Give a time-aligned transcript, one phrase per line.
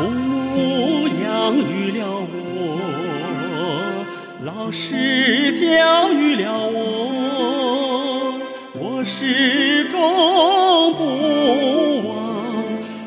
[0.00, 2.00] 父母养育了
[2.32, 2.34] 我，
[4.46, 8.40] 老师教育了我，
[8.72, 10.00] 我始终
[10.94, 11.02] 不
[12.08, 12.10] 忘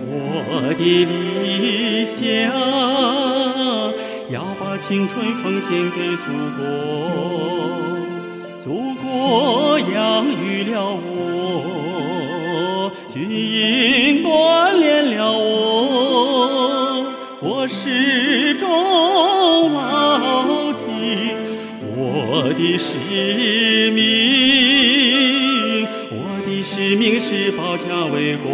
[0.00, 2.24] 我的理想，
[4.32, 6.24] 要把青春奉献给祖
[6.56, 6.64] 国。
[8.58, 14.07] 祖国养育了我，军营
[17.40, 18.68] 我，始终
[19.72, 20.82] 牢记
[21.96, 25.86] 我的使命。
[26.10, 28.50] 我的使命是保家卫国，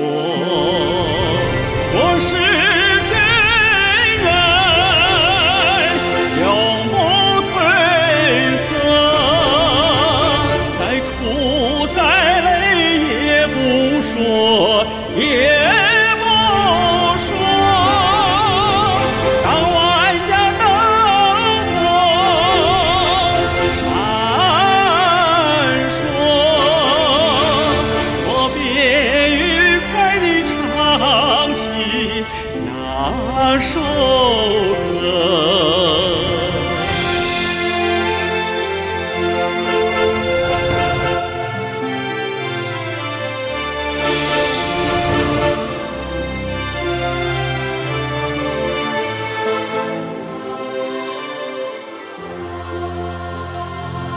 [33.07, 33.85] 那首歌。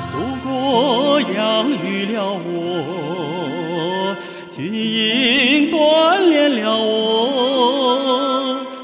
[0.09, 0.15] 祖
[0.47, 4.15] 国养育了我，
[4.49, 5.75] 军营锻
[6.29, 7.06] 炼了我，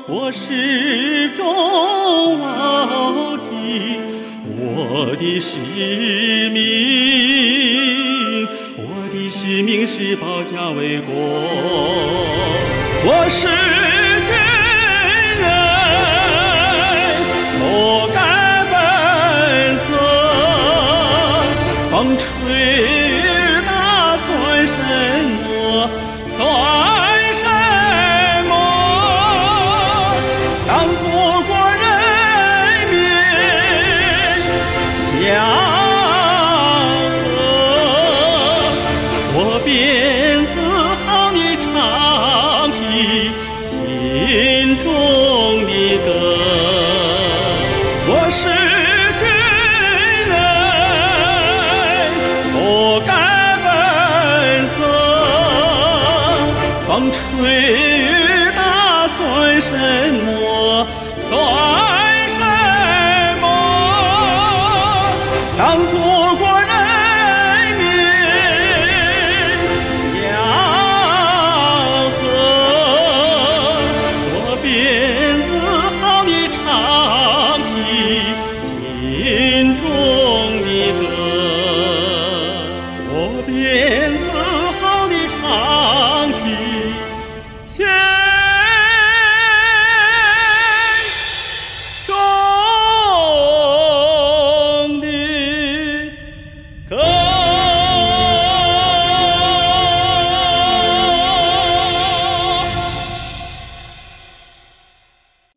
[0.06, 3.48] 我始终牢记
[4.60, 5.58] 我的使
[6.50, 6.62] 命。
[8.76, 11.14] 我的使命是保家卫国，
[13.06, 13.48] 我是
[48.06, 48.50] 我是
[49.18, 49.24] 军
[50.28, 50.36] 人，
[52.52, 52.56] 不
[53.08, 53.12] 改
[53.64, 53.68] 本
[54.68, 54.76] 色。
[56.86, 57.18] 风吹
[57.72, 58.60] 雨打
[59.08, 59.16] 算
[59.62, 59.72] 什
[60.26, 60.28] 么？